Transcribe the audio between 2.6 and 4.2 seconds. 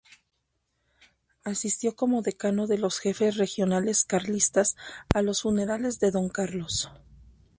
de los jefes regionales